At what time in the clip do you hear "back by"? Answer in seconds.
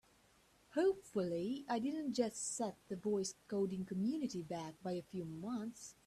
4.41-4.93